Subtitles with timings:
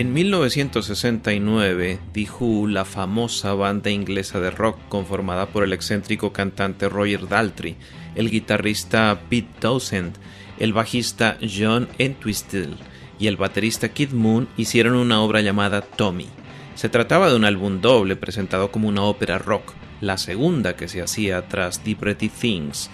[0.00, 6.88] En 1969, The Who, la famosa banda inglesa de rock conformada por el excéntrico cantante
[6.88, 7.76] Roger Daltrey,
[8.14, 10.14] el guitarrista Pete Townsend,
[10.58, 12.76] el bajista John Entwistle
[13.18, 16.28] y el baterista Kid Moon hicieron una obra llamada Tommy.
[16.76, 21.02] Se trataba de un álbum doble presentado como una ópera rock, la segunda que se
[21.02, 22.88] hacía tras The Pretty Things.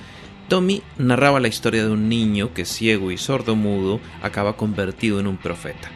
[0.48, 5.36] Tommy narraba la historia de un niño que ciego y sordomudo acaba convertido en un
[5.36, 5.88] profeta.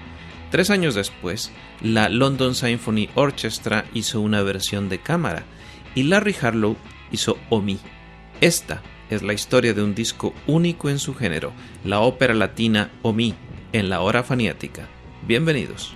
[0.51, 5.45] Tres años después, la London Symphony Orchestra hizo una versión de cámara
[5.95, 6.77] y Larry Harlow
[7.13, 7.79] hizo Omi.
[8.41, 11.53] Esta es la historia de un disco único en su género,
[11.85, 13.35] la ópera latina Omi,
[13.73, 14.89] en la hora faniática.
[15.23, 15.95] Bienvenidos.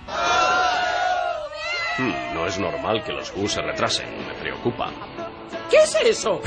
[1.98, 4.90] Hmm, no es normal que los Who se retrasen, me preocupa.
[5.70, 6.40] ¿Qué es eso?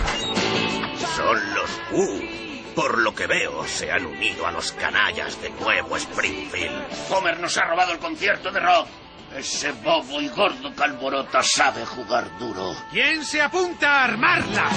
[1.15, 2.46] Son los Who.
[2.77, 6.85] Por lo que veo, se han unido a los canallas de Nuevo Springfield.
[7.09, 8.87] Homer nos ha robado el concierto de rock.
[9.35, 12.75] Ese bobo y gordo calborota sabe jugar duro.
[12.91, 14.69] ¿Quién se apunta a armarla?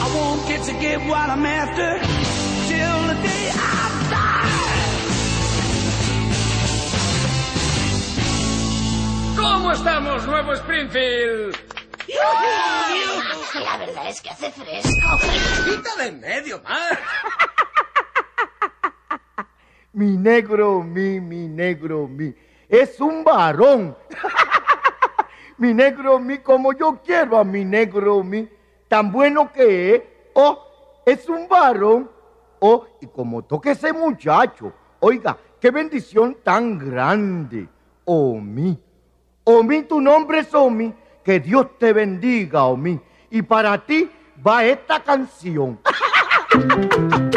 [0.00, 2.00] I won't get to get what I'm after
[2.66, 3.54] till the day I
[9.36, 9.40] die.
[9.40, 11.56] ¿Cómo estamos, Nuevo Springfield?
[13.54, 15.16] La verdad es que hace fresco.
[15.64, 16.92] ¡Quita de en medio, más!
[19.92, 22.34] Mi negro, mi, mi negro, mi.
[22.68, 23.96] Es un varón.
[25.58, 28.48] mi negro, mi, como yo quiero a mi negro, mi.
[28.88, 30.02] Tan bueno que es.
[30.32, 30.58] Oh,
[31.06, 32.10] es un varón.
[32.58, 34.72] Oh, y como toque ese muchacho.
[34.98, 37.68] Oiga, qué bendición tan grande.
[38.04, 38.76] Omi.
[39.44, 40.92] Omi, tu nombre es Omi.
[41.22, 43.00] Que Dios te bendiga, Omi.
[43.34, 44.08] Y para ti
[44.46, 45.80] va esta canción.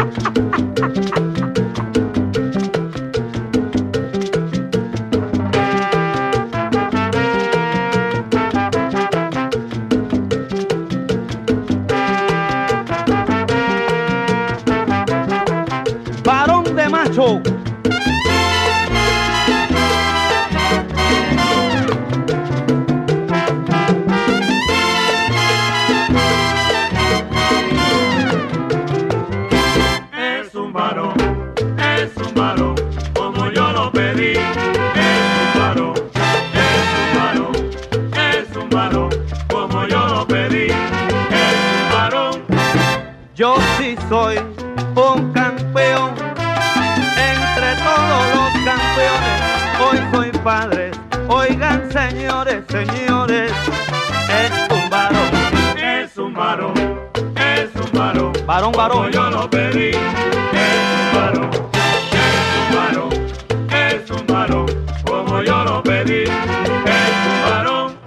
[58.72, 59.92] varón, varón, yo lo pedí.
[59.92, 61.50] Es un varón,
[62.12, 63.10] es un varón,
[63.72, 64.66] es un varón,
[65.06, 66.24] como yo lo pedí.
[66.24, 67.98] Es un varón.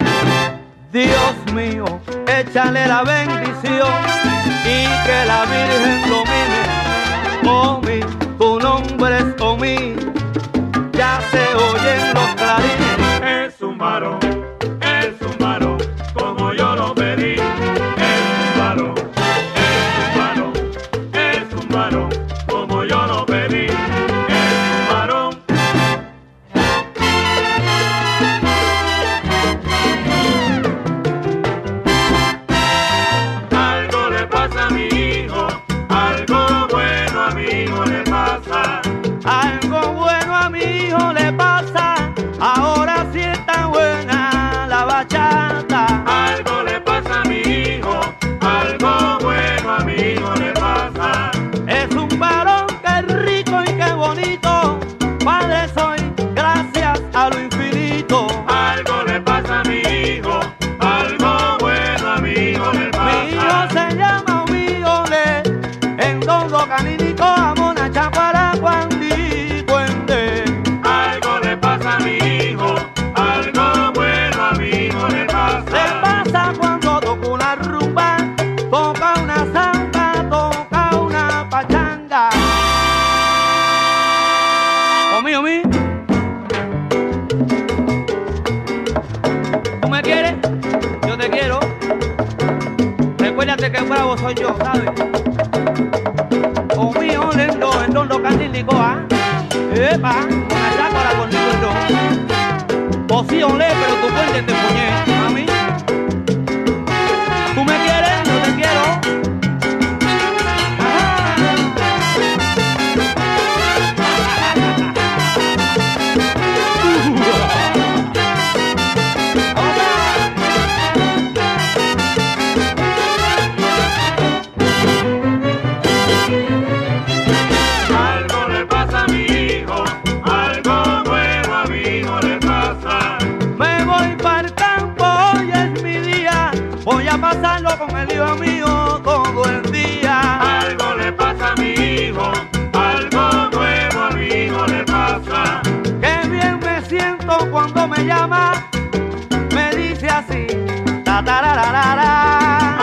[0.91, 1.85] Dios mío,
[2.27, 3.30] échale la bendición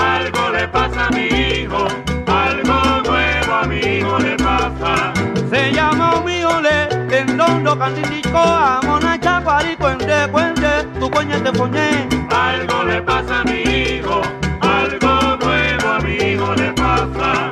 [0.07, 1.89] Algo le pasa a mi hijo,
[2.27, 5.13] algo nuevo a mi hijo le pasa.
[5.51, 12.07] Se llama Miole, en Londo Candilico, Amona Chapari, Cuente, Cuente, tu coñe te poñé.
[12.31, 14.23] Algo le pasa a mi hijo,
[14.61, 17.51] algo nuevo a mi hijo le pasa.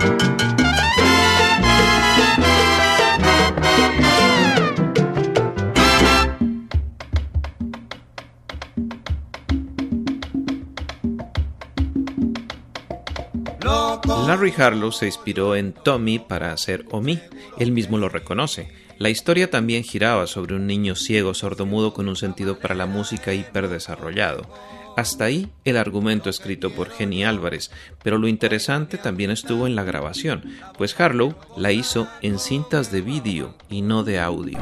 [14.37, 17.19] Larry Harlow se inspiró en Tommy para hacer Omi,
[17.59, 18.69] él mismo lo reconoce.
[18.99, 23.33] La historia también giraba sobre un niño ciego sordomudo con un sentido para la música
[23.33, 24.47] hiperdesarrollado.
[24.95, 27.71] Hasta ahí el argumento escrito por Jenny Álvarez,
[28.03, 30.45] pero lo interesante también estuvo en la grabación,
[30.77, 34.59] pues Harlow la hizo en cintas de vídeo y no de audio.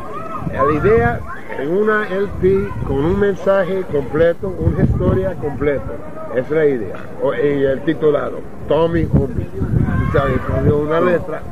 [1.58, 5.92] En una LP con un mensaje completo, una historia completa.
[6.32, 6.96] Esa es la idea.
[7.42, 9.44] Y el titulado, Tommy Omi.
[9.44, 10.38] Tú sabes,
[10.72, 11.42] una letra.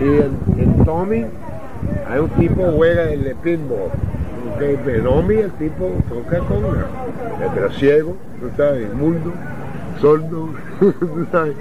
[0.00, 1.26] Y en, en Tommy
[2.08, 3.90] hay un tipo que juega el de pinball.
[4.54, 6.86] Okay, pero Omi el tipo toca con una.
[7.54, 9.32] Pero ciego, tú sabes, mundo,
[10.00, 11.54] sordo, tú sabes.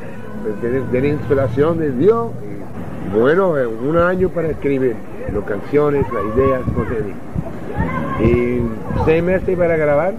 [0.62, 2.28] Tiene, tiene inspiración de Dios.
[3.12, 4.96] Bueno, eh, un año para escribir
[5.34, 8.24] las canciones, las ideas, cosas así.
[8.24, 8.62] Y
[9.06, 10.14] seis meses para grabar.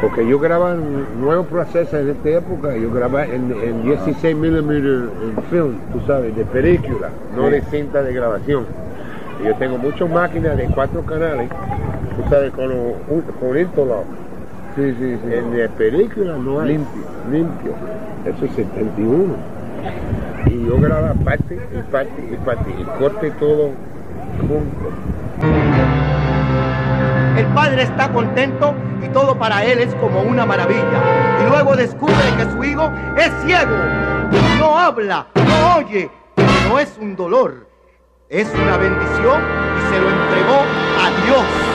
[0.00, 5.10] Porque yo grababa un nuevo proceso en esta época, yo grababa en, en 16 milímetros
[5.22, 8.64] en film, tú sabes, de película, no de cinta de grabación.
[9.42, 11.50] Y yo tengo muchas máquinas de cuatro canales,
[12.16, 12.94] tú sabes, con, un-
[13.38, 14.04] con interlock.
[14.74, 15.34] Sí, sí, sí.
[15.34, 16.68] En película no hay.
[16.68, 17.02] Limpio.
[17.30, 17.72] Limpio.
[18.24, 19.34] Eso es 71.
[20.46, 23.70] Y yo grababa parte y parte y parte, y corte todo
[24.40, 24.90] junto.
[27.36, 31.02] El padre está contento y todo para él es como una maravilla.
[31.40, 33.76] Y luego descubre que su hijo es ciego.
[34.58, 36.10] No habla, no oye,
[36.68, 37.66] no es un dolor.
[38.28, 39.42] Es una bendición
[39.76, 40.60] y se lo entregó
[41.00, 41.69] a Dios.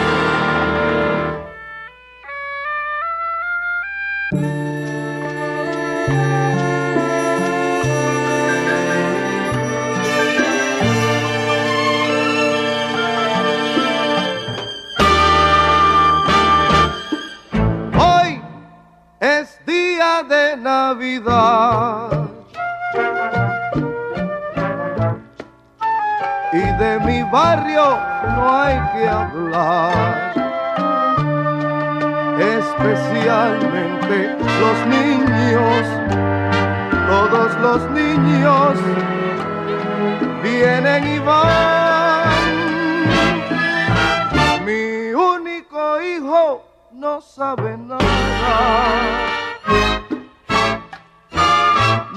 [28.35, 30.33] No hay que hablar.
[32.39, 35.85] Especialmente los niños,
[37.07, 38.73] todos los niños
[40.43, 42.29] vienen y van.
[44.65, 48.05] Mi único hijo no sabe nada.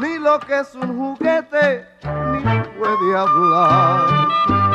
[0.01, 2.41] Ni lo que es un juguete, ni
[2.79, 4.68] puede hablar.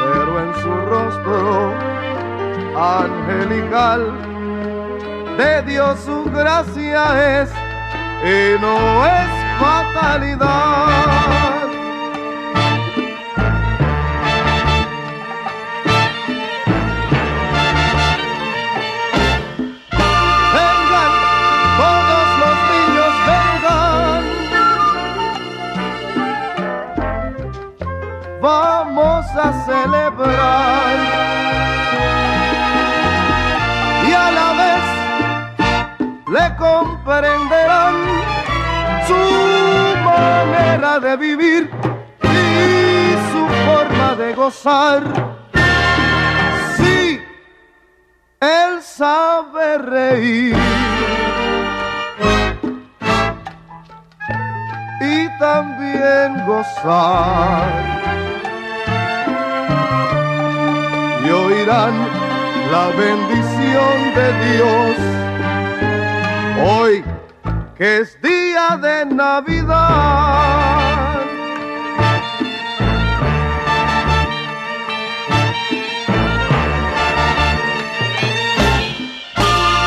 [0.00, 1.74] Pero en su rostro
[2.76, 4.00] angelical
[5.38, 7.50] de Dios su gracia es
[8.24, 9.28] y no es
[9.58, 11.51] fatalidad.
[28.42, 30.96] Vamos a celebrar.
[34.08, 34.84] Y a la vez
[36.26, 37.94] le comprenderán
[39.06, 39.22] su
[40.04, 41.70] manera de vivir
[42.24, 45.02] y su forma de gozar.
[46.76, 47.20] Sí,
[48.40, 50.56] él sabe reír
[55.00, 58.01] y también gozar.
[61.32, 61.94] Oirán
[62.70, 64.96] la bendición de Dios
[66.62, 67.04] hoy
[67.74, 69.62] que es día de Navidad.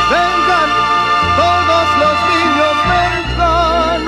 [0.10, 0.70] Vengan,
[1.38, 4.02] todos los niños vengan.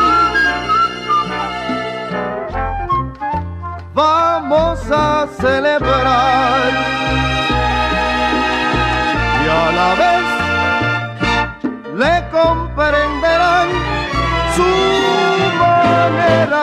[3.94, 6.47] Vamos a celebrar.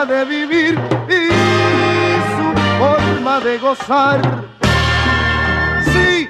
[0.07, 1.27] De vivir y
[2.35, 2.47] su
[2.79, 4.21] forma de gozar.
[5.83, 6.29] Sí,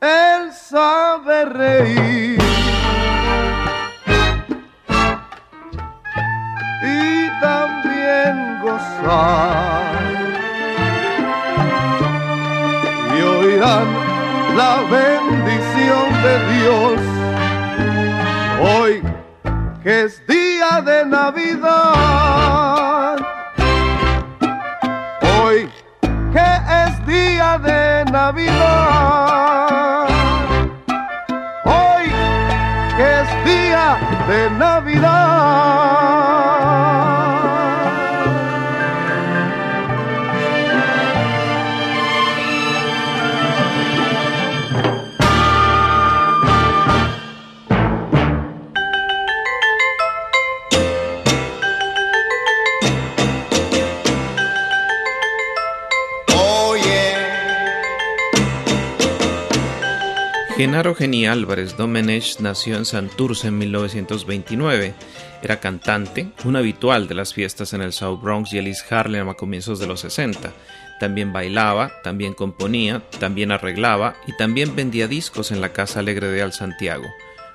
[0.00, 2.38] él sabe reír
[6.82, 9.98] y también gozar.
[13.16, 13.88] Y oirán
[14.56, 17.00] la bendición de Dios
[18.60, 19.17] hoy
[19.88, 21.56] que es día de Navidad.
[25.40, 25.70] Hoy
[26.30, 26.48] que
[26.84, 30.08] es día de Navidad.
[31.64, 32.10] Hoy
[32.98, 33.96] que es día
[34.28, 35.08] de Navidad.
[60.58, 64.92] Genaro Geni Álvarez Domenech nació en Santurce en 1929.
[65.40, 69.28] Era cantante, un habitual de las fiestas en el South Bronx y el East Harlem
[69.28, 70.52] a comienzos de los 60.
[70.98, 76.42] También bailaba, también componía, también arreglaba y también vendía discos en la Casa Alegre de
[76.42, 77.06] Al Santiago.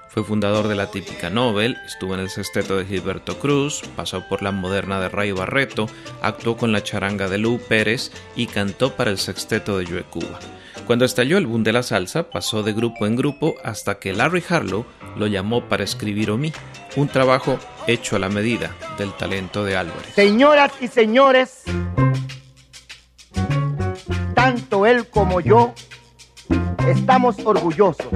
[0.08, 4.42] Fue fundador de la típica Nobel, estuvo en el sexteto de Gilberto Cruz, pasó por
[4.42, 5.90] la moderna de Ray Barreto,
[6.22, 10.40] actuó con la charanga de Lou Pérez y cantó para el sexteto de Joe Cuba.
[10.86, 14.44] Cuando estalló el boom de la salsa, pasó de grupo en grupo hasta que Larry
[14.48, 14.86] Harlow
[15.16, 16.52] lo llamó para escribir Omi,
[16.98, 20.14] un trabajo hecho a la medida del talento de Álvarez.
[20.14, 21.64] Señoras y señores,
[24.36, 25.74] tanto él como yo
[26.88, 28.08] estamos orgullosos.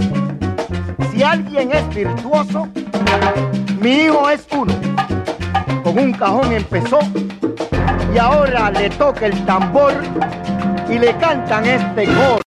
[1.12, 2.68] Si alguien es virtuoso,
[3.80, 4.74] mi hijo es uno.
[5.84, 7.00] Con un cajón empezó
[8.14, 9.94] y ahora le toca el tambor
[10.90, 12.47] y le cantan este coro.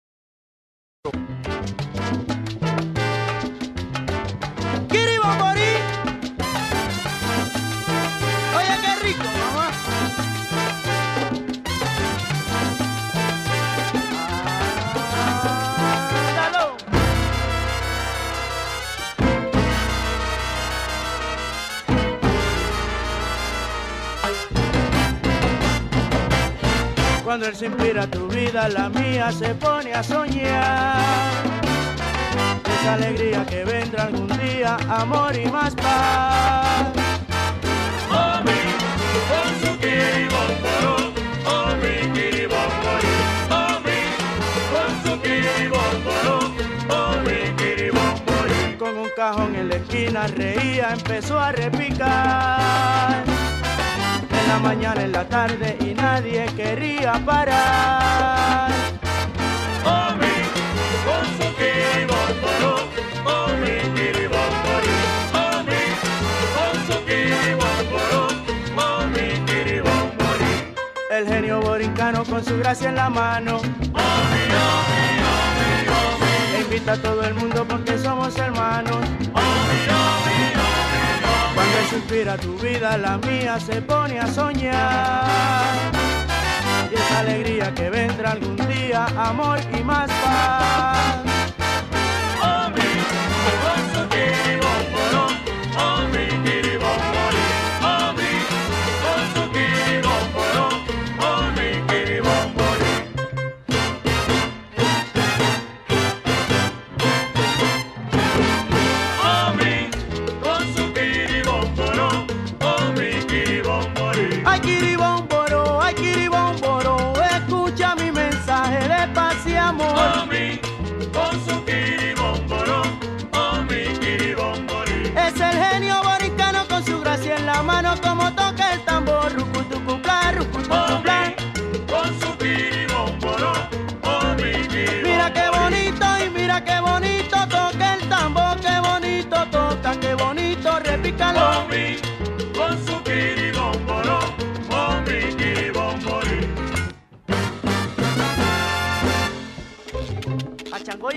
[27.27, 30.95] Cuando él se inspira tu vida, la mía se pone a soñar.
[32.79, 36.87] Esa alegría que vendrá algún día, amor y más paz.
[48.79, 53.25] Con un cajón en la esquina reía, empezó a repicar.
[54.47, 58.71] En la mañana, en la tarde y nadie quería parar.
[71.11, 73.59] El genio borincano con su gracia en la mano.
[76.55, 79.05] E invita a todo el mundo porque somos hermanos.
[81.57, 85.25] Cuando él suspira tu vida, la mía se pone a soñar.
[86.91, 91.23] Y esa alegría que vendrá algún día, amor y más paz.
[94.11, 96.66] Kiribomborí.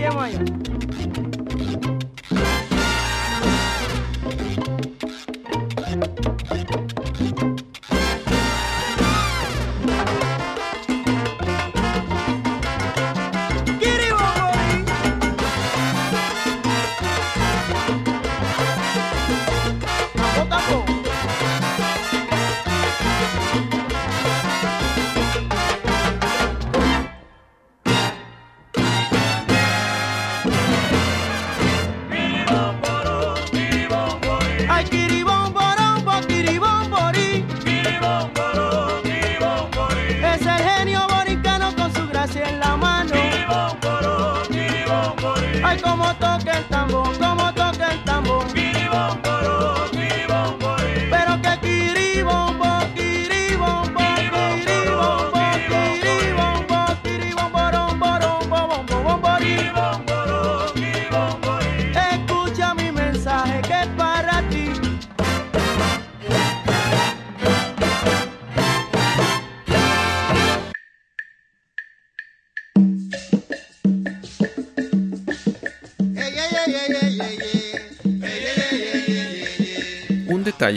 [0.01, 0.60] aí amanhã.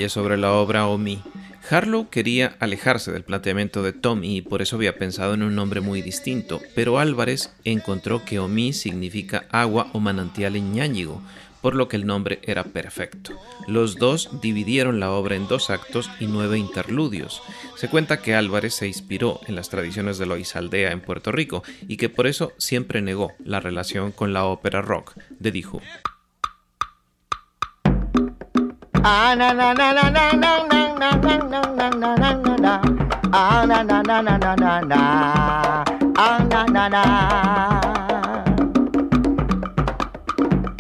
[0.10, 1.22] Sobre la obra Omi.
[1.70, 5.82] Harlow quería alejarse del planteamiento de Tommy y por eso había pensado en un nombre
[5.82, 11.22] muy distinto, pero Álvarez encontró que Omi significa agua o manantial en ñáñigo,
[11.62, 13.40] por lo que el nombre era perfecto.
[13.68, 17.42] Los dos dividieron la obra en dos actos y nueve interludios.
[17.78, 21.98] Se cuenta que Álvarez se inspiró en las tradiciones de Loisaldea en Puerto Rico y
[21.98, 25.64] que por eso siempre negó la relación con la ópera rock de The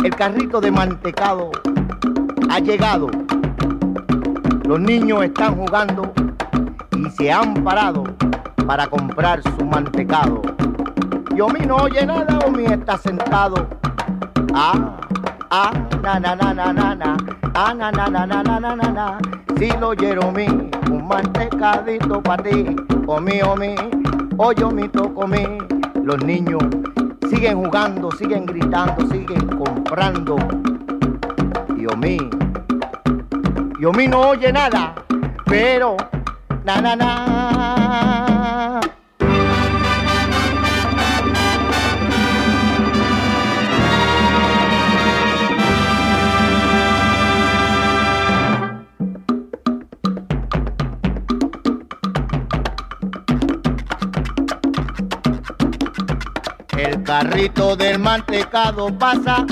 [0.06, 1.52] El carrito de mantecado
[2.50, 3.10] ha llegado.
[4.64, 6.14] Los niños están jugando
[6.96, 8.06] y se han parado
[8.66, 10.42] para comprar su mantecado.
[11.36, 13.68] Yo mi no oye nada o mi está sentado.
[14.54, 14.96] Ah,
[15.54, 17.18] ah, na na na na na na.
[17.54, 19.06] Ah, na na na na na na na na.
[19.58, 19.94] Si lo
[20.34, 20.48] mi,
[20.89, 22.76] un mantecadito para ti.
[23.08, 23.76] O mi, o mi,
[24.38, 25.44] o yo mi toco mi.
[26.04, 26.63] Los niños
[27.30, 30.36] siguen jugando, siguen gritando, siguen comprando.
[31.78, 32.18] Y Omi,
[33.80, 34.96] y Omi no oye nada,
[35.46, 35.98] pero
[36.66, 38.23] na na na.
[57.13, 59.45] Carrito del mantecado pasa,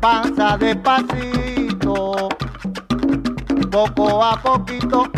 [0.00, 2.30] pasa despacito,
[3.70, 5.10] poco a poquito,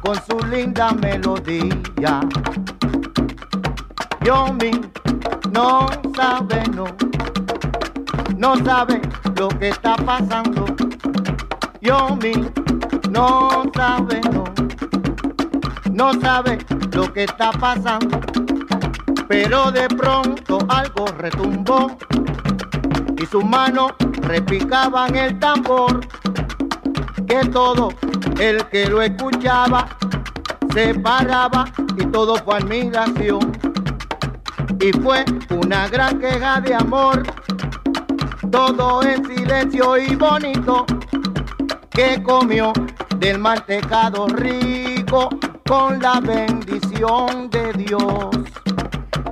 [0.00, 2.20] con su linda melodía.
[4.22, 4.70] Yomi
[5.52, 6.86] no sabe, no,
[8.38, 9.02] no sabe
[9.36, 10.64] lo que está pasando.
[11.82, 12.32] Yomi
[13.10, 14.44] no sabe, no,
[15.92, 16.56] no sabe
[16.92, 18.29] lo que está pasando
[19.30, 21.96] pero de pronto algo retumbó
[23.16, 26.00] y sus manos repicaban el tambor
[27.28, 27.90] que todo
[28.40, 29.86] el que lo escuchaba
[30.74, 31.64] se paraba
[31.96, 33.52] y todo fue admiración.
[34.80, 37.22] Y fue una gran queja de amor.
[38.50, 40.86] Todo en silencio y bonito
[41.90, 42.72] que comió
[43.18, 45.28] del mantecado rico
[45.68, 48.39] con la bendición de Dios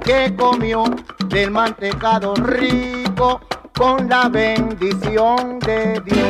[0.09, 0.85] que comió
[1.27, 3.43] del mantecado rico
[3.77, 6.28] con la bendición de Dios.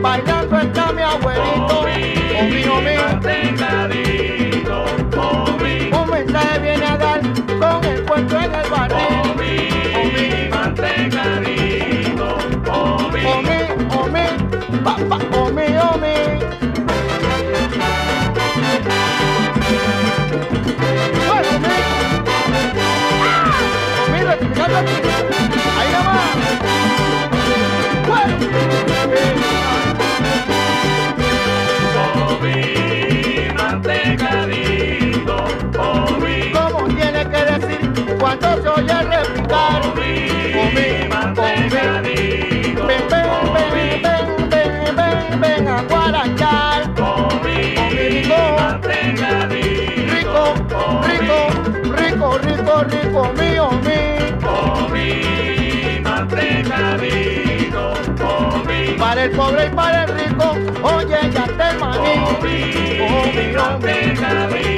[0.00, 1.84] Bailando está mi abuelito.
[2.96, 4.84] Mantecadito,
[5.16, 5.90] omi.
[5.92, 9.19] un mensaje viene a dar con el puesto en el barril.
[38.38, 39.82] Cuando se oye repicar.
[39.82, 40.88] Comí, comí.
[41.10, 41.34] Ven,
[43.10, 46.80] ven, ven, ven, ven, ven, ven a guarachar.
[47.90, 48.40] Rico.
[50.06, 50.44] Rico,
[51.06, 51.38] rico,
[51.96, 53.70] rico, rico, rico, mío,
[56.30, 57.94] mío.
[58.98, 62.14] Para el pobre y para el rico, oye, ya te maní.
[62.22, 62.56] Oh, mi,
[63.02, 63.96] oh, mi,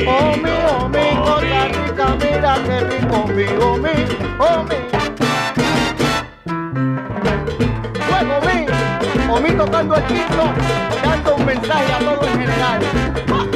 [0.07, 3.95] oh, mi, oh, mi, Costa Rica, mira qué rico, mi, oh, mi,
[4.39, 4.77] oh, mi.
[8.09, 8.57] Luego mi,
[9.31, 10.45] oh, mi tocando el quinto,
[11.05, 12.81] dando un mensaje a todo en general.
[13.31, 13.47] Ah,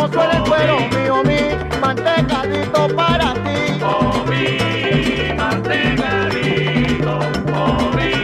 [0.00, 3.80] cómo suena el cuero mío, mi mantecadito para ti.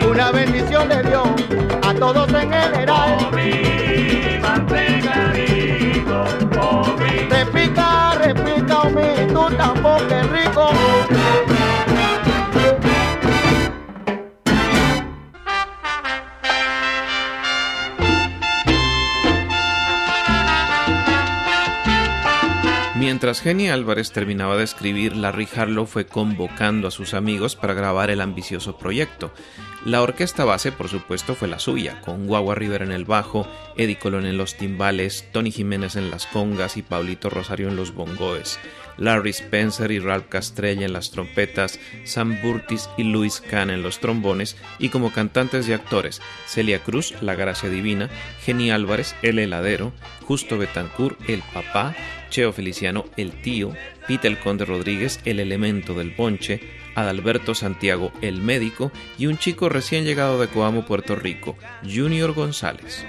[0.08, 1.28] Una bendición de Dios
[1.82, 3.28] a todos en general.
[7.28, 10.70] Repica, repica, mi, tu tampoco es rico.
[23.36, 28.08] Mientras Jenny Álvarez terminaba de escribir, Larry Harlow fue convocando a sus amigos para grabar
[28.08, 29.30] el ambicioso proyecto.
[29.84, 33.46] La orquesta base, por supuesto, fue la suya, con Guagua River en el bajo,
[33.76, 37.92] Eddie Colón en los timbales, Tony Jiménez en las congas y Pablito Rosario en los
[37.92, 38.58] bongoes,
[38.96, 44.00] Larry Spencer y Ralph Castrella en las trompetas, Sam Burtis y Louis Kahn en los
[44.00, 48.08] trombones, y como cantantes y actores, Celia Cruz, La Gracia Divina,
[48.46, 51.94] Jenny Álvarez, El Heladero, Justo Betancourt, El Papá,
[52.30, 53.72] Cheo Feliciano, El Tío,
[54.06, 56.60] Pita el Conde Rodríguez, El Elemento del Ponche,
[56.94, 63.04] Adalberto Santiago, El Médico, y un chico recién llegado de Coamo, Puerto Rico, Junior González.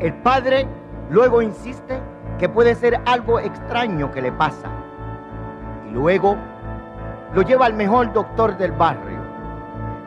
[0.00, 0.66] El padre
[1.10, 2.00] luego insiste
[2.38, 4.89] que puede ser algo extraño que le pasa.
[5.92, 6.36] Luego
[7.34, 9.18] lo lleva al mejor doctor del barrio.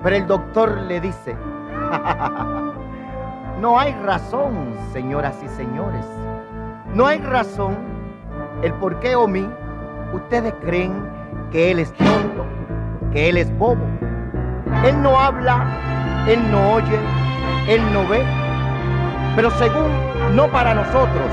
[0.01, 1.35] Pero el doctor le dice,
[3.61, 6.05] no hay razón, señoras y señores.
[6.93, 7.75] No hay razón
[8.61, 9.47] el por qué o mí
[10.13, 10.93] ustedes creen
[11.51, 12.45] que él es tonto,
[13.11, 13.85] que él es bobo.
[14.85, 15.65] Él no habla,
[16.27, 16.99] él no oye,
[17.67, 18.23] él no ve.
[19.35, 19.91] Pero según,
[20.35, 21.27] no para nosotros,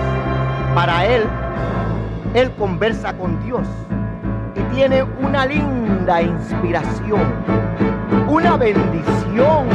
[0.75, 1.25] para él,
[2.35, 3.67] él conversa con Dios
[4.61, 7.45] y tiene una linda inspiración,
[8.29, 9.69] una bendición.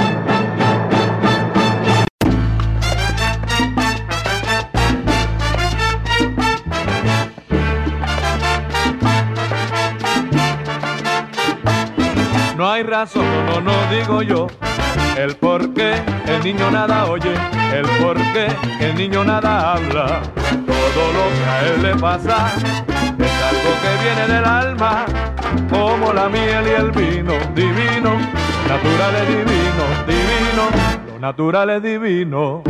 [12.57, 14.47] No hay razón, no, no digo yo.
[15.17, 15.95] El por qué
[16.27, 17.33] el niño nada oye,
[17.73, 18.47] el por qué
[18.79, 20.21] el niño nada habla.
[20.43, 22.94] Todo lo que a él le pasa
[23.81, 25.05] que viene del alma,
[25.69, 28.11] como la miel y el vino, divino,
[28.67, 30.63] natural es divino, divino,
[31.11, 32.63] lo natural es divino.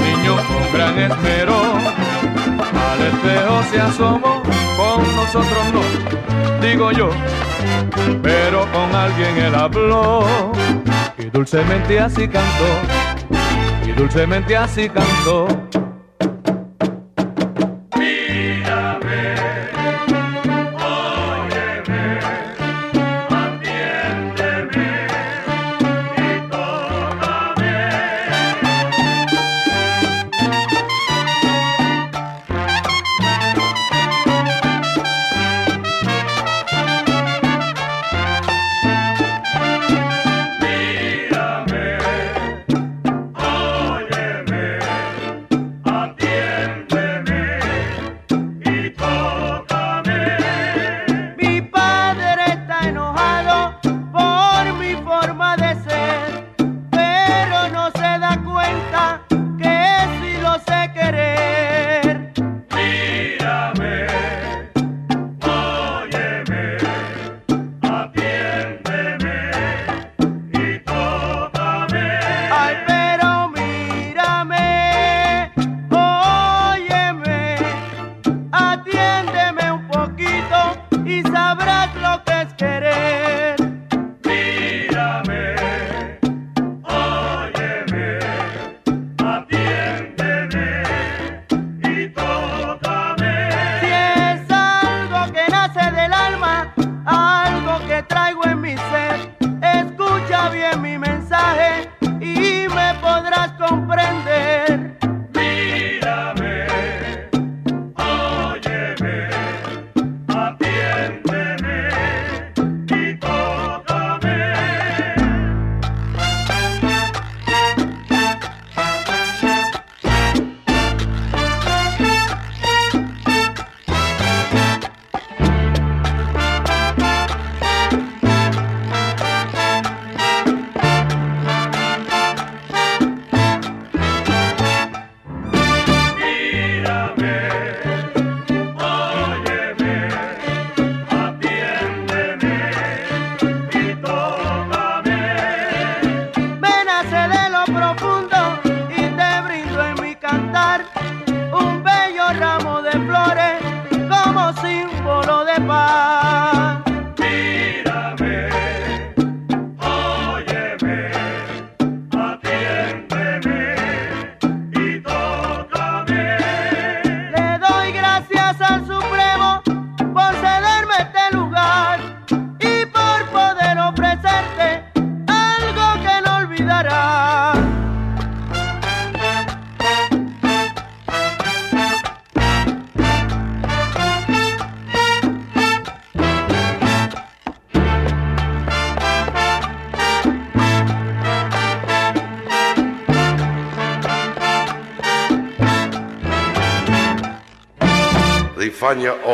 [0.00, 1.56] niño con gran esmero
[2.90, 4.42] al espejo se asomó,
[4.76, 7.10] con nosotros no, digo yo,
[8.22, 10.24] pero con alguien él habló
[11.18, 12.66] y dulcemente así cantó,
[13.86, 15.67] y dulcemente así cantó.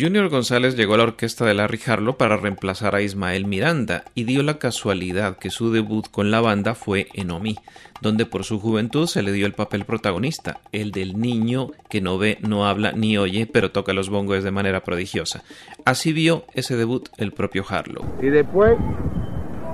[0.00, 4.24] Junior González llegó a la orquesta de Larry Harlow para reemplazar a Ismael Miranda y
[4.24, 7.58] dio la casualidad que su debut con la banda fue en Omi,
[8.00, 12.16] donde por su juventud se le dio el papel protagonista, el del niño que no
[12.16, 15.42] ve, no habla ni oye, pero toca los bongos de manera prodigiosa.
[15.84, 18.02] Así vio ese debut el propio Harlow.
[18.22, 18.78] Y después,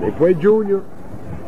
[0.00, 0.82] después Junior,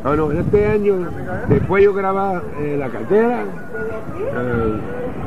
[0.04, 1.10] ah no, este año,
[1.48, 4.80] después yo grababa eh, La Cartera, eh,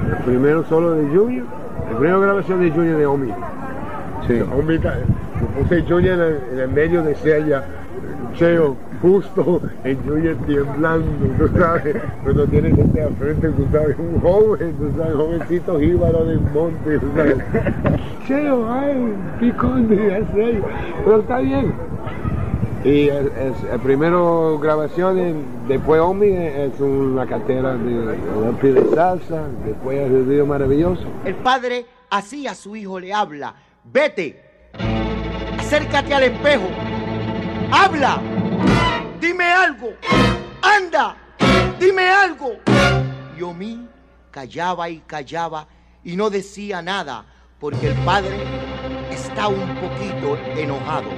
[0.10, 1.61] el primero solo de Junior,
[1.92, 3.32] la primera grabación de Junior de Omi.
[4.28, 4.42] Sí.
[4.58, 7.64] Omi, yo puse Junior en el, en el medio de Sella,
[8.36, 11.06] Cheo, justo en Junior temblando,
[11.38, 16.26] tú sabes, cuando tienes gente al frente, tú sabes, un joven, tú sabes, jovencito jíbaro
[16.26, 17.38] del monte, tú sabes.
[18.28, 20.60] Cheo, ay, piconde, así,
[21.04, 21.74] pero está bien.
[22.84, 29.44] Y el, el- el primero grabación, en- después Omi es una cartera de, de, salsa,
[29.66, 31.04] después el río maravilloso.
[31.24, 33.54] El padre así a su hijo le habla.
[33.84, 34.42] Vete,
[35.60, 36.68] acércate al espejo,
[37.72, 38.20] habla,
[39.20, 39.90] dime algo,
[40.62, 41.16] anda,
[41.80, 42.54] dime algo.
[43.38, 43.88] Y Omi
[44.32, 45.68] callaba y callaba
[46.04, 47.26] y no decía nada
[47.60, 48.38] porque el padre
[49.12, 51.10] está un poquito enojado.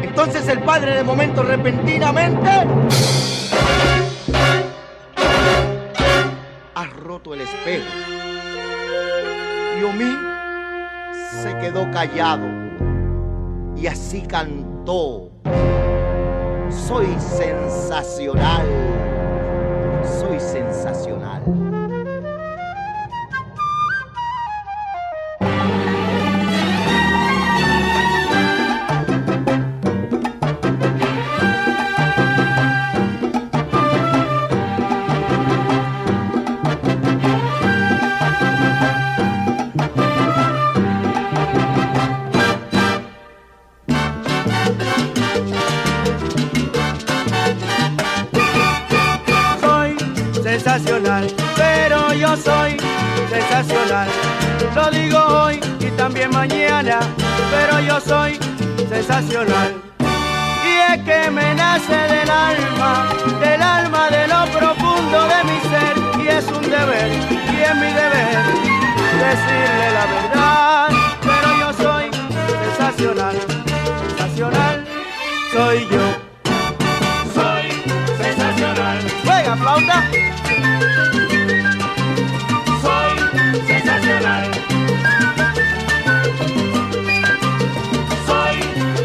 [0.00, 2.50] Entonces el padre de momento repentinamente
[6.74, 7.84] ha roto el espejo.
[9.78, 10.16] Y Omi
[11.42, 12.46] se quedó callado
[13.76, 15.30] y así cantó.
[16.70, 18.66] Soy sensacional,
[20.20, 21.71] soy sensacional.
[50.72, 52.78] Sensacional, pero yo soy
[53.30, 54.08] sensacional.
[54.74, 57.00] Lo digo hoy y también mañana,
[57.50, 58.38] pero yo soy
[58.88, 59.74] sensacional.
[60.00, 63.06] Y es que me nace del alma,
[63.40, 66.24] del alma de lo profundo de mi ser.
[66.24, 68.42] Y es un deber, y es mi deber,
[69.20, 70.88] decirle la verdad.
[71.20, 72.10] Pero yo soy
[72.64, 73.36] sensacional,
[74.08, 74.84] sensacional
[75.52, 76.06] soy yo.
[77.34, 77.68] Soy
[78.16, 80.32] sensacional, Juega, flauta.
[82.82, 84.50] Soy sensacional.
[88.26, 88.56] Soy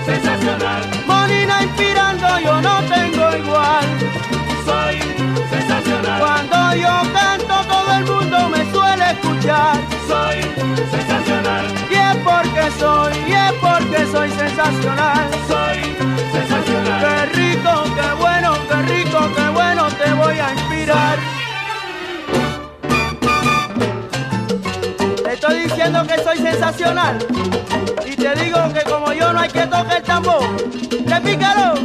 [0.06, 3.86] sensacional, Molina inspirando, yo no tengo igual.
[4.66, 5.00] soy
[5.50, 9.76] sensacional, Cuando yo canto, todo el mundo me suele escuchar.
[10.08, 10.42] soy
[10.92, 15.30] sensacional, Y es porque soy, y es porque soy sensacional.
[15.48, 15.80] soy
[16.32, 17.02] sensacional.
[17.04, 21.37] Qué rico, qué bueno, qué rico, qué bueno, te voy a inspirar.
[25.88, 27.18] Que soy sensacional.
[28.06, 30.44] Y te digo que como yo no hay que tocar el tambor.
[31.06, 31.76] Repícalo,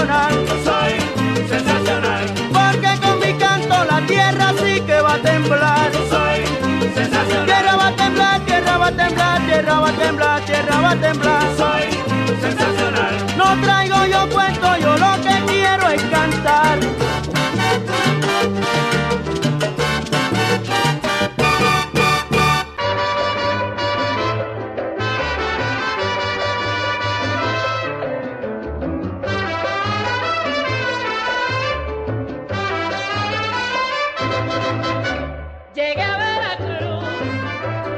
[0.00, 0.32] sensacional.
[0.64, 2.24] Soy sensacional.
[2.52, 5.92] Porque con mi canto la tierra sí que va a temblar.
[6.08, 6.44] Soy
[6.94, 7.46] sensacional.
[7.46, 10.96] Tierra va a temblar, tierra va a temblar, tierra va a temblar, tierra va a
[10.96, 11.56] temblar.
[11.56, 11.89] Soy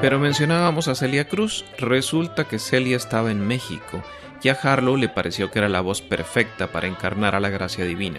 [0.03, 1.65] Pero mencionábamos a Celia Cruz.
[1.79, 4.03] Resulta que Celia estaba en México
[4.43, 7.85] y a Harlow le pareció que era la voz perfecta para encarnar a la gracia
[7.85, 8.19] divina.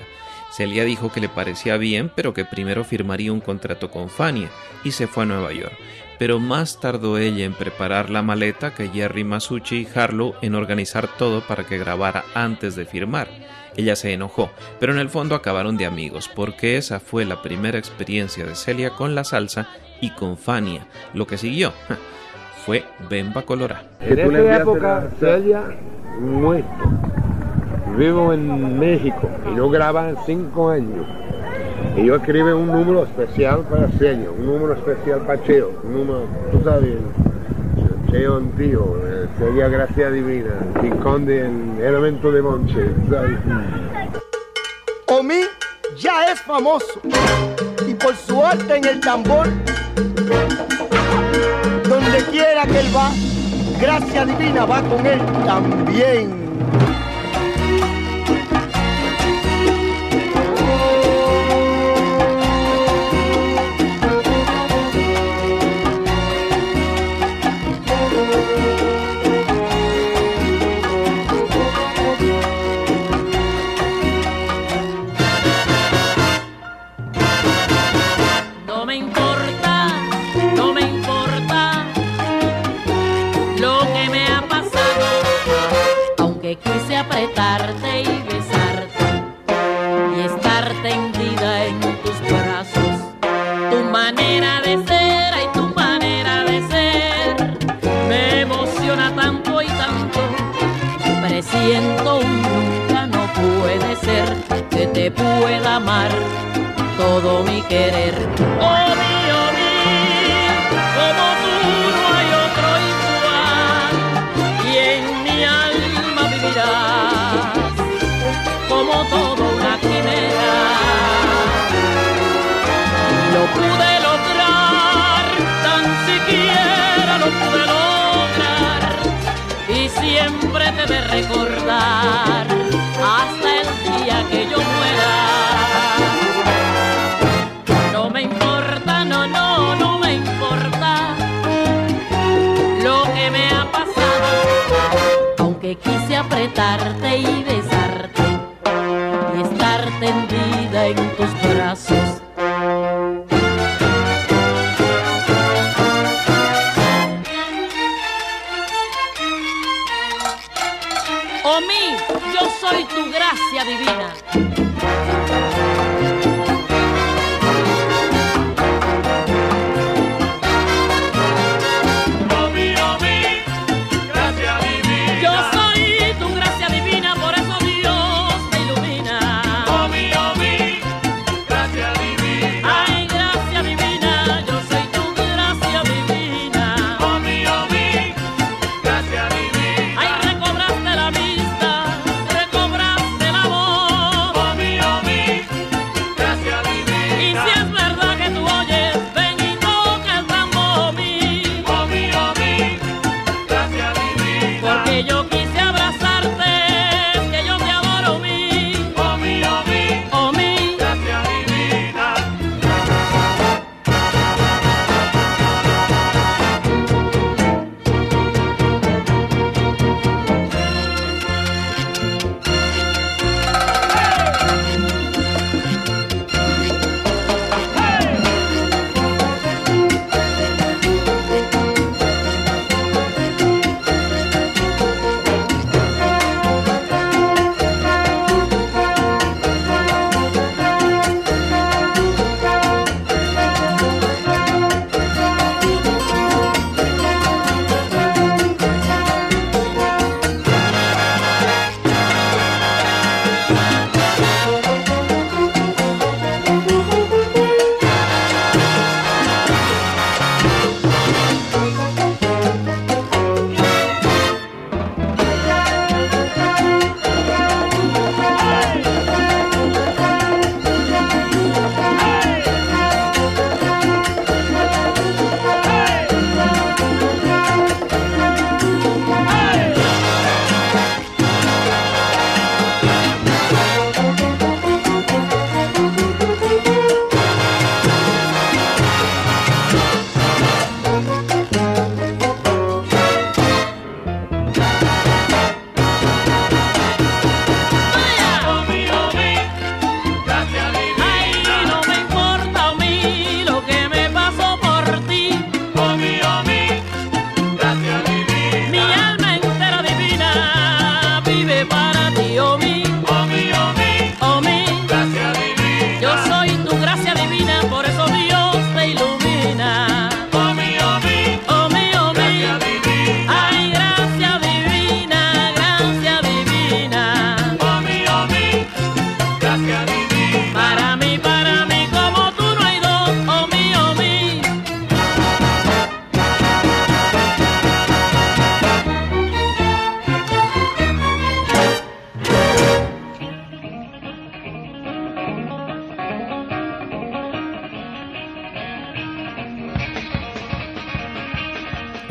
[0.49, 4.49] Celia dijo que le parecía bien, pero que primero firmaría un contrato con Fania
[4.85, 5.73] y se fue a Nueva York.
[6.17, 11.09] Pero más tardó ella en preparar la maleta que Jerry Masucci y Harlow en organizar
[11.17, 13.27] todo para que grabara antes de firmar.
[13.75, 14.49] Ella se enojó,
[14.79, 18.91] pero en el fondo acabaron de amigos, porque esa fue la primera experiencia de Celia
[18.91, 19.67] con la salsa
[20.01, 20.85] y con Fania.
[21.13, 21.73] Lo que siguió
[22.65, 23.83] fue Bemba Colorá.
[24.01, 25.63] En esa época, Celia
[26.19, 26.67] muerto.
[27.97, 31.05] Vivo en México y no graban cinco años.
[31.95, 36.25] Y yo escribí un número especial para Celia, un número especial para Cheo, un número,
[36.51, 36.95] tú sabes,
[38.13, 40.51] Cheo antiguo, eh, Celia Gracia Divina,
[41.01, 42.91] Conde en Elemento de Monche.
[45.07, 45.41] Omi
[45.97, 47.01] ya es famoso
[47.87, 49.47] y por su arte en el tambor,
[51.89, 53.09] donde quiera que él va,
[53.81, 56.29] gracia divina va con él también.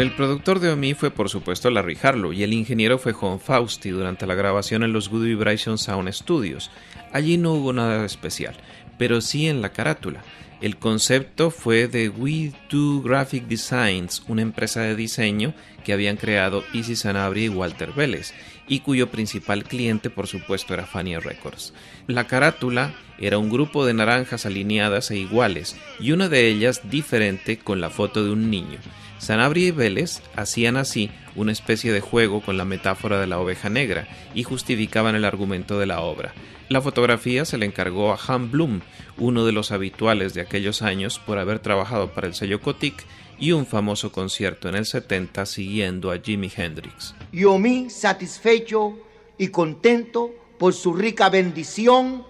[0.02, 3.90] El productor de Omi fue por supuesto Larry Harlow y el ingeniero fue John Fausti
[3.90, 6.72] durante la grabación en los Good Vibration Sound Studios.
[7.12, 8.56] Allí no hubo nada especial,
[8.98, 10.24] pero sí en la carátula.
[10.60, 16.64] El concepto fue de We Do Graphic Designs, una empresa de diseño que habían creado
[16.74, 18.34] Easy Sanabria y Walter Vélez,
[18.66, 21.74] y cuyo principal cliente por supuesto era Fania Records.
[22.08, 27.56] La carátula era un grupo de naranjas alineadas e iguales, y una de ellas diferente
[27.56, 28.80] con la foto de un niño.
[29.22, 33.70] Sanabria y Vélez hacían así una especie de juego con la metáfora de la oveja
[33.70, 36.34] negra y justificaban el argumento de la obra.
[36.68, 38.80] La fotografía se le encargó a Han Blum,
[39.18, 43.04] uno de los habituales de aquellos años por haber trabajado para el sello Cotic
[43.38, 47.14] y un famoso concierto en el 70 siguiendo a Jimi Hendrix.
[47.30, 48.98] Yo mí satisfecho
[49.38, 52.24] y contento por su rica bendición.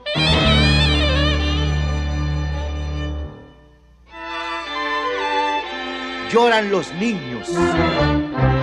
[6.33, 7.47] Lloran los niños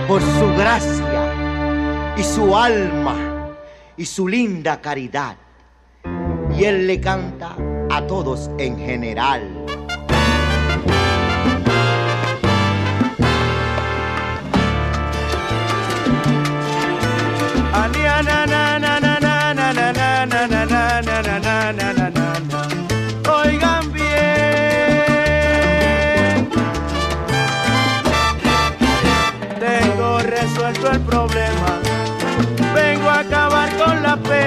[0.08, 3.54] por su gracia y su alma
[3.96, 5.36] y su linda caridad.
[6.58, 7.54] Y él le canta
[7.88, 9.60] a todos en general.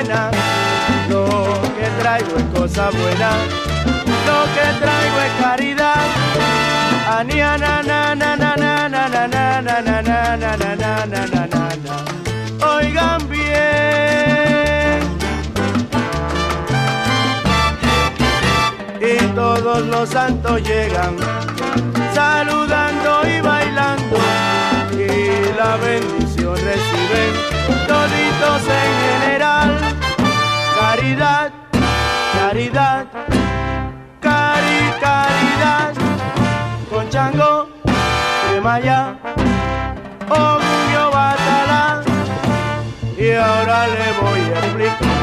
[0.04, 0.32] Pena.
[1.10, 1.26] Lo
[1.76, 3.32] que traigo es cosa buena.
[4.28, 6.06] Lo que traigo es caridad.
[7.10, 11.48] Ania, na, na, na, na, na, na, na, na, na, na, na, na, na, na,
[11.48, 11.96] na, na.
[12.76, 13.54] Oigan bien.
[19.06, 21.18] y todos los santos llegan
[22.14, 24.16] saludando y bailando
[24.94, 27.54] y la bendición reciben
[27.86, 29.93] toditos en general
[30.94, 31.52] caridad
[32.34, 33.08] caridad
[34.22, 35.94] cari caridad.
[36.88, 37.68] Con chango
[38.52, 39.18] de maya
[40.30, 42.04] orgullo batalá.
[43.18, 45.23] Y ahora le voy a explicar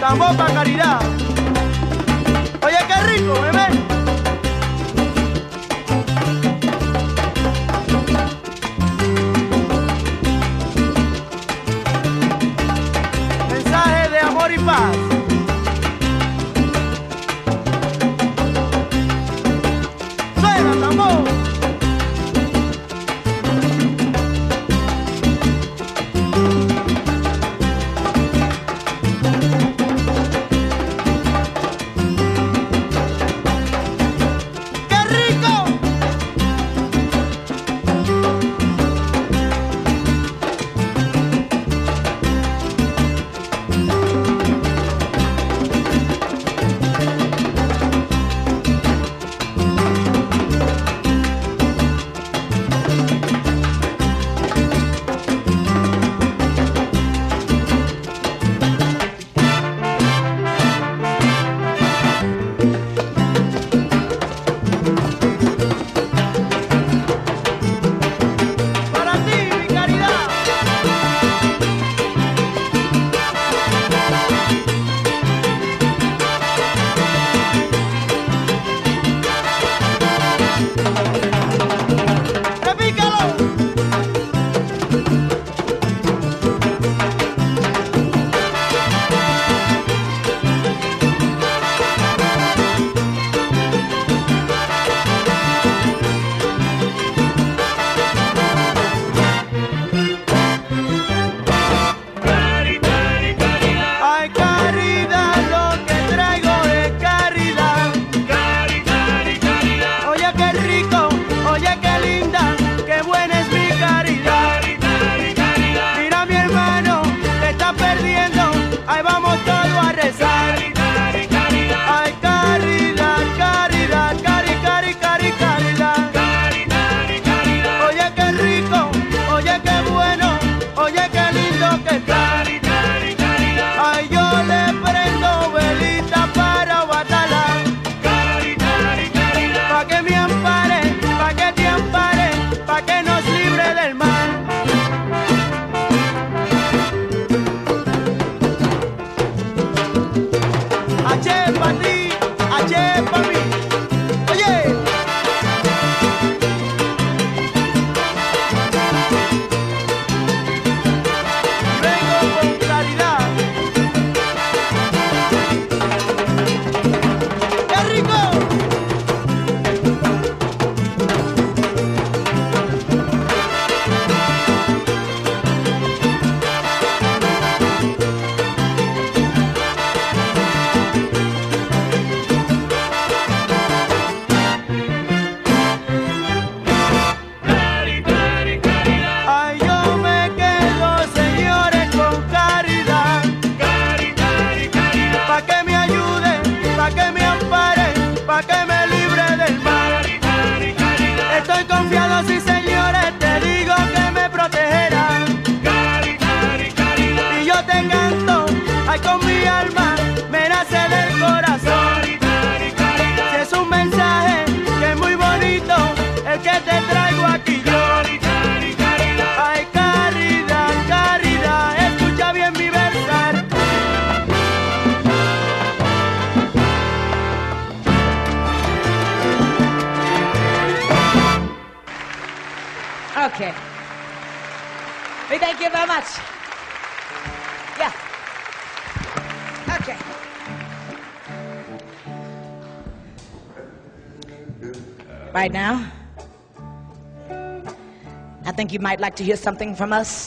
[0.00, 0.98] Tambor pa' caridad.
[2.64, 3.59] Oye, qué rico, bebé.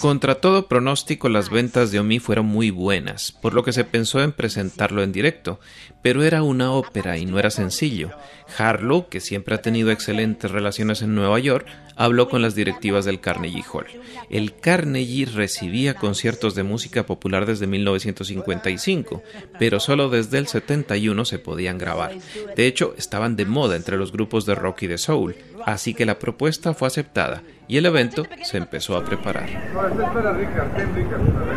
[0.02, 4.22] Contra todo pronóstico, las ventas de Omi fueron muy buenas, por lo que se pensó
[4.22, 5.60] en presentarlo en directo,
[6.04, 8.12] pero era una ópera y no era sencillo.
[8.58, 13.20] Harlow, que siempre ha tenido excelentes relaciones en Nueva York, habló con las directivas del
[13.20, 13.88] Carnegie Hall.
[14.30, 19.24] El Carnegie recibía conciertos de música popular desde 1955,
[19.58, 22.12] pero solo desde el 71 se podían grabar.
[22.56, 25.36] De hecho, estaban de moda entre los grupos de rock y de soul,
[25.66, 29.50] así que la propuesta fue aceptada y el evento se empezó a preparar.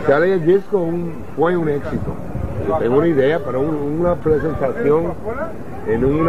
[0.06, 0.88] Sale el disco
[1.36, 2.35] fue un éxito.
[2.80, 5.04] Tengo una idea para un- una presentación
[5.86, 6.28] en un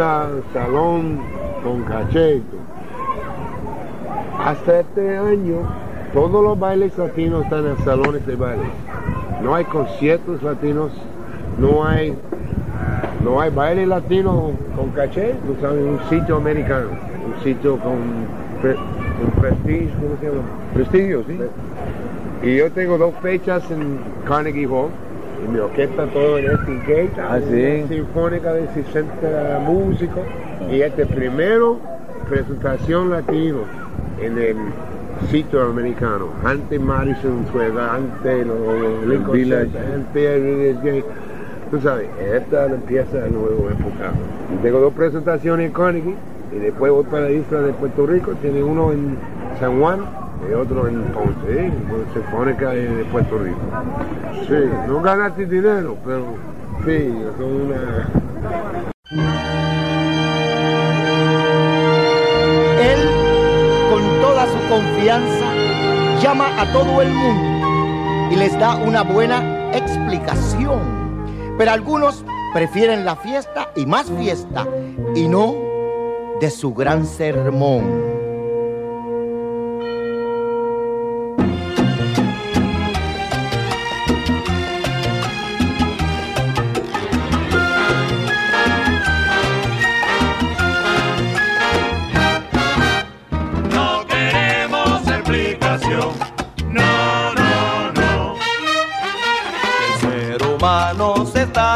[0.52, 1.18] salón
[1.64, 2.42] con todo.
[4.44, 5.56] Hasta este año,
[6.14, 8.62] todos los bailes latinos están en salones de baile.
[9.42, 10.92] No hay conciertos latinos,
[11.58, 12.16] no hay,
[13.24, 16.86] no hay baile latino con caché, tú sabes, un sitio americano,
[17.26, 17.98] un sitio con,
[18.62, 20.42] pre- con prestigio, ¿cómo se llama?
[20.72, 21.38] Prestigio, sí.
[22.42, 24.90] Y yo tengo dos fechas en Carnegie Hall.
[25.44, 27.84] Y mi orquesta todo en este gate, Ah, sí.
[27.88, 30.22] sinfónica de 60 músicos.
[30.70, 31.78] Y este primero
[32.28, 33.60] presentación latino
[34.20, 34.56] en el
[35.30, 36.26] sitio americano.
[36.44, 41.04] Antes Madison Square, antes los Lincoln antes el.
[41.70, 44.12] Tú sabes, esta empieza la nueva época.
[44.54, 46.14] Y tengo dos presentaciones en Carnegie
[46.54, 48.32] y después voy para la isla de Puerto Rico.
[48.40, 49.16] Tiene uno en
[49.60, 50.00] San Juan
[50.46, 51.72] y otro en Ponce, ¿eh?
[51.88, 53.58] con Sinfónica de de Puerto Rico.
[54.46, 56.24] Sí, no ganaste dinero, pero
[56.84, 58.08] sí, son una...
[62.80, 63.00] Él,
[63.90, 65.46] con toda su confianza,
[66.22, 70.80] llama a todo el mundo y les da una buena explicación.
[71.56, 72.24] Pero algunos
[72.54, 74.66] prefieren la fiesta y más fiesta
[75.14, 75.54] y no
[76.40, 78.17] de su gran sermón.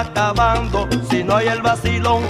[0.03, 2.23] Acabando si no hay el vacilón.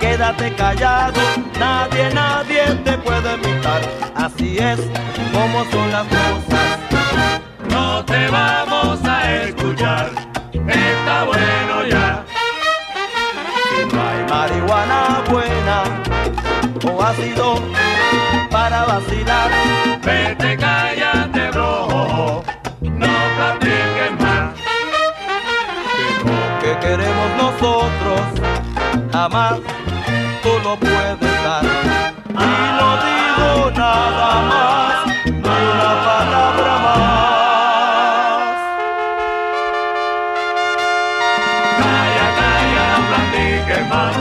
[0.00, 1.20] Quédate callado,
[1.58, 3.80] nadie, nadie te puede imitar.
[4.14, 4.78] Así es
[5.32, 6.66] como son las cosas.
[7.70, 10.10] No te vamos a escuchar.
[10.52, 12.24] Está bueno ya.
[13.68, 15.82] Si no hay marihuana buena
[16.86, 17.62] o ácido
[18.50, 19.50] para vacilar,
[20.04, 21.43] Vete, cállate,
[27.36, 28.20] nosotros
[29.12, 29.58] jamás
[30.42, 31.64] tú lo puedes dar.
[32.28, 35.32] Y no digo nada más, ni
[35.72, 37.24] una palabra más.
[41.80, 44.14] Calla, calla, no platiques más.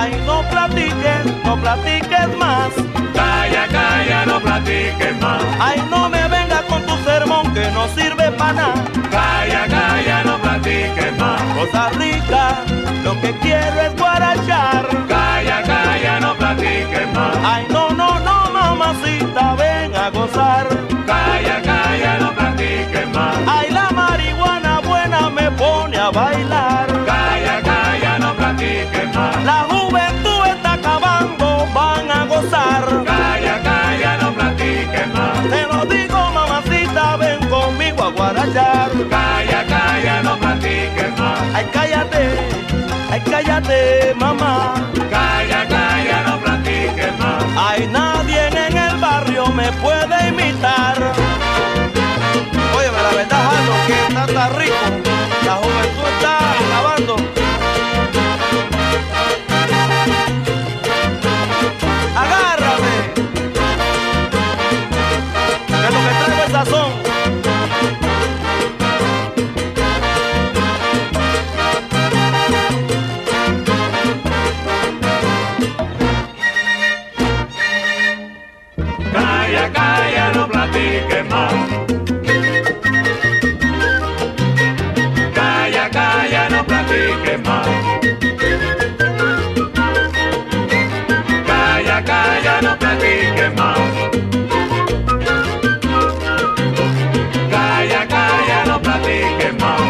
[0.00, 2.70] Ay, no platiques, no platiques más.
[3.14, 5.42] Calla, calla, no platiques más.
[5.60, 8.84] Ay, no me vengas con tu sermón que no sirve para nada.
[9.10, 10.27] Calla, calla, no
[10.68, 11.42] platiques más.
[11.54, 12.64] Cosa rica,
[13.04, 14.86] lo que quiero es guarachar.
[15.08, 17.36] Calla, calla, no platiques más.
[17.44, 20.66] Ay, no, no, no, mamacita, ven a gozar.
[21.06, 23.36] Calla, calla, no platiques más.
[23.46, 26.86] Ay, la marihuana buena me pone a bailar.
[27.06, 29.44] Calla, calla, no platiques más.
[29.44, 29.67] La
[43.58, 44.74] cállate, mamá.
[45.10, 47.44] Calla, calla, no platiques más.
[47.56, 50.96] Ay, nadie en el barrio me puede imitar.
[52.76, 54.74] Oye, la verdad, Jalo, que está tan rico.
[55.44, 57.16] La juventud está acabando.
[62.16, 62.57] Agárrate.
[81.08, 81.54] quemar.
[85.34, 87.68] Calla, calla, no platique más.
[91.46, 93.78] Calla, calla, no platique más.
[97.50, 99.82] Calla, calla, no platique más.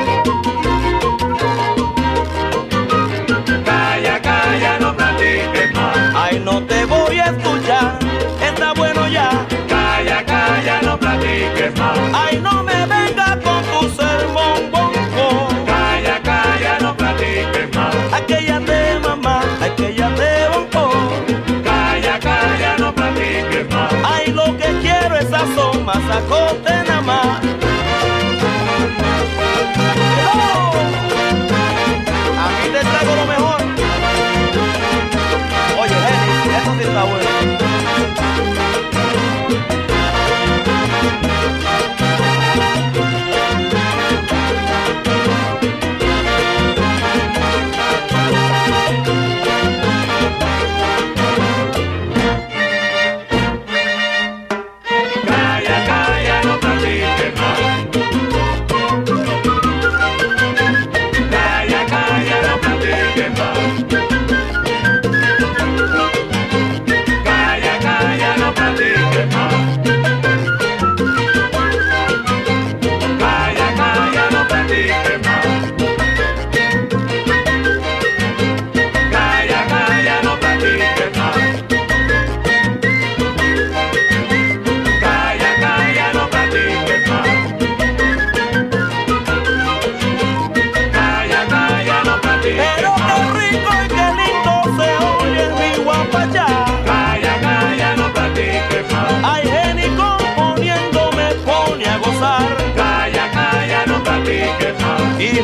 [3.64, 6.14] Calla, calla, no platique más.
[6.14, 7.67] Ay, no te voy a escuchar.
[12.64, 15.48] Me venga con tu sermón, bonco.
[15.66, 17.94] Calla, calla, no platiques más.
[18.12, 20.90] Aquella de mamá, aquella de bonco.
[21.64, 23.92] Calla, calla, no platiques más.
[24.04, 26.78] Ay, lo que quiero es sazón, masacote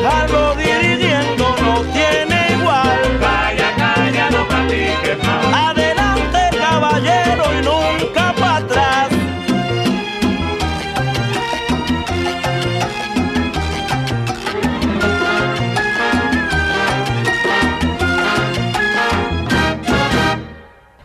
[0.05, 3.17] Jarlo dirigiendo no tiene igual.
[3.19, 5.69] Calla, calla, no platiques más.
[5.69, 9.09] Adelante, caballero, y nunca para atrás.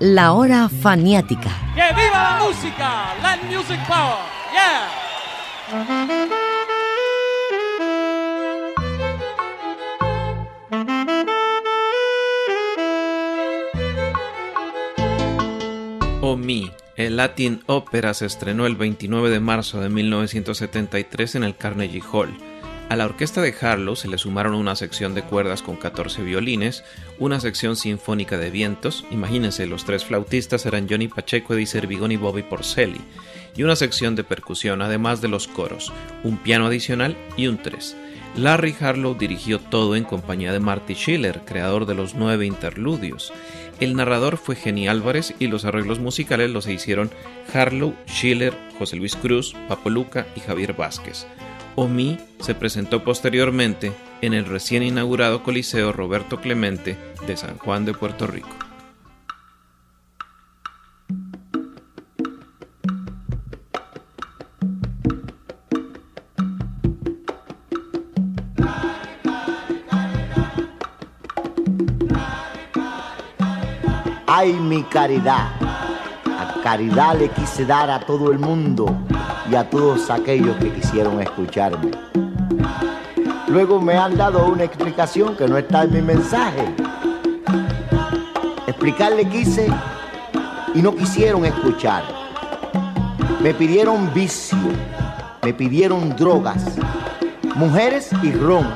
[0.00, 1.50] La hora faniática.
[1.74, 3.14] ¡Que viva la música!
[3.22, 4.18] Land Music Power!
[4.52, 4.88] ¡Yeah!
[16.22, 21.56] Oh Me, el Latin Opera se estrenó el 29 de marzo de 1973 en el
[21.56, 22.36] Carnegie Hall.
[22.90, 26.84] A la orquesta de Harlow se le sumaron una sección de cuerdas con 14 violines,
[27.18, 32.16] una sección sinfónica de vientos, imagínense, los tres flautistas eran Johnny Pacheco, Eddie Servigón y
[32.16, 33.00] Bobby Porcelli,
[33.56, 35.90] y una sección de percusión, además de los coros,
[36.22, 37.96] un piano adicional y un tres.
[38.36, 43.32] Larry Harlow dirigió todo en compañía de Marty Schiller, creador de los nueve interludios.
[43.80, 47.10] El narrador fue Jenny Álvarez y los arreglos musicales los hicieron
[47.52, 51.26] Harlow, Schiller, José Luis Cruz, Papo Luca y Javier Vázquez.
[51.76, 57.94] Omi se presentó posteriormente en el recién inaugurado Coliseo Roberto Clemente de San Juan de
[57.94, 58.69] Puerto Rico.
[74.42, 75.50] Ay, mi caridad.
[76.24, 78.86] A caridad le quise dar a todo el mundo
[79.50, 81.90] y a todos aquellos que quisieron escucharme.
[83.48, 86.74] Luego me han dado una explicación que no está en mi mensaje.
[88.66, 89.68] Explicarle quise
[90.74, 92.02] y no quisieron escuchar.
[93.42, 94.56] Me pidieron vicio,
[95.42, 96.64] me pidieron drogas,
[97.56, 98.66] mujeres y ron.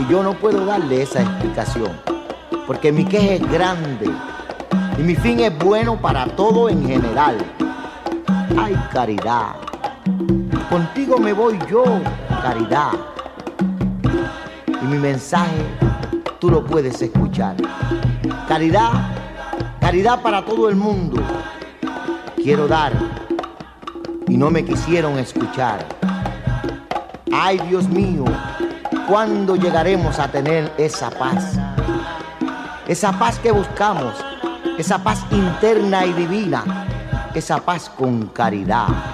[0.00, 1.90] Y yo no puedo darle esa explicación,
[2.72, 4.10] porque mi queja es grande
[4.98, 7.36] y mi fin es bueno para todo en general.
[8.58, 9.56] Ay, caridad,
[10.70, 11.84] contigo me voy yo,
[12.40, 12.92] caridad.
[14.80, 15.66] Y mi mensaje
[16.40, 17.56] tú lo puedes escuchar.
[18.48, 18.90] Caridad,
[19.78, 21.20] caridad para todo el mundo.
[22.36, 22.94] Quiero dar
[24.28, 25.84] y no me quisieron escuchar.
[27.30, 28.24] Ay, Dios mío,
[29.06, 31.58] ¿cuándo llegaremos a tener esa paz?
[32.92, 34.22] Esa paz que buscamos,
[34.76, 36.86] esa paz interna y divina,
[37.34, 39.11] esa paz con caridad.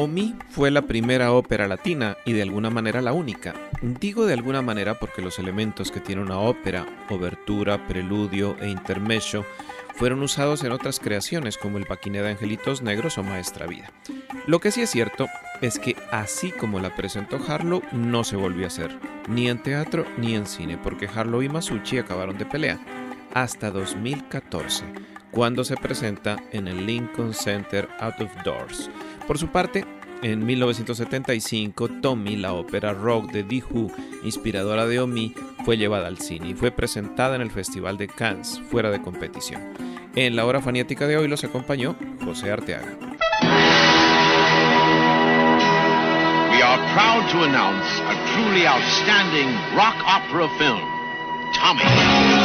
[0.00, 3.52] Omi fue la primera ópera latina y de alguna manera la única.
[3.82, 9.44] Digo de alguna manera porque los elementos que tiene una ópera, obertura, preludio e intermezzo,
[9.96, 13.90] fueron usados en otras creaciones como el Paquiné de Angelitos Negros o Maestra Vida.
[14.46, 15.26] Lo que sí es cierto
[15.62, 18.96] es que así como la presentó Harlow no se volvió a hacer,
[19.26, 22.78] ni en teatro ni en cine, porque Harlow y Masucci acabaron de pelea,
[23.34, 24.84] hasta 2014,
[25.32, 28.88] cuando se presenta en el Lincoln Center Out of Doors.
[29.28, 29.84] Por su parte,
[30.22, 33.92] en 1975, Tommy, la ópera rock de The Who,
[34.24, 35.34] inspiradora de Omi,
[35.66, 39.74] fue llevada al cine y fue presentada en el Festival de Cannes, fuera de competición.
[40.16, 42.96] En la hora fanática de hoy los acompañó José Arteaga.
[46.50, 50.80] We are proud to announce a truly outstanding rock opera film,
[51.54, 52.37] Tommy.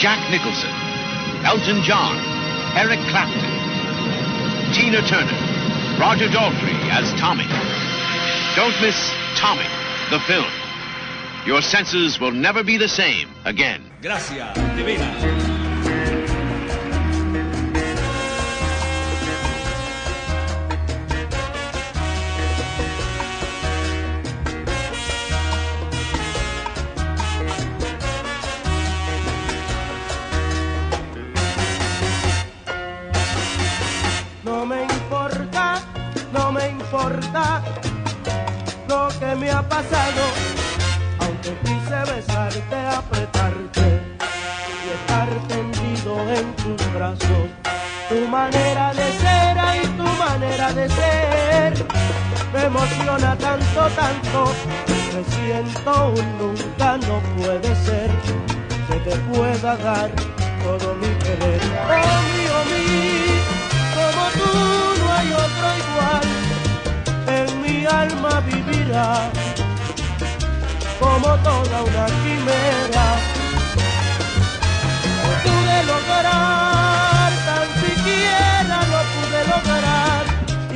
[0.00, 0.70] Jack Nicholson,
[1.44, 2.16] Elton John,
[2.74, 3.44] Eric Clapton,
[4.72, 5.36] Tina Turner,
[6.00, 7.44] Roger Daltrey as Tommy.
[8.56, 9.66] Don't miss Tommy,
[10.10, 10.50] the film.
[11.46, 13.82] Your senses will never be the same again.
[14.00, 15.59] Gracias, divina.
[37.00, 37.62] Importa
[38.88, 40.22] lo que me ha pasado,
[41.18, 44.02] aunque quise besarte, apretarte
[44.84, 47.48] y estar tendido en tus brazos.
[48.08, 51.86] Tu manera de ser, ay, tu manera de ser,
[52.52, 54.52] me emociona tanto, tanto,
[55.14, 58.10] me siento un nunca, no puede ser
[58.88, 60.10] que te pueda dar
[60.64, 61.60] todo mi querer.
[61.88, 63.20] Oh, mío, mío
[64.00, 64.52] como tú
[65.00, 66.49] no hay otro igual,
[67.38, 69.30] en mi alma vivirá
[70.98, 73.06] como toda una quimera.
[75.22, 80.22] No pude lograr, tan siquiera lo pude lograr,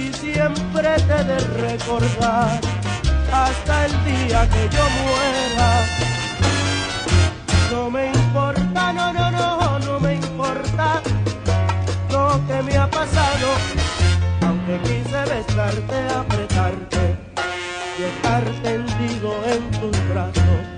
[0.03, 1.39] y siempre te de
[1.69, 2.61] recordar
[3.33, 5.71] hasta el día que yo muera.
[7.71, 11.03] No me importa, no, no, no, no me importa
[12.11, 13.49] lo que me ha pasado,
[14.67, 17.17] aunque quise besarte, apretarte
[17.99, 20.74] y estar tendido en tus brazos.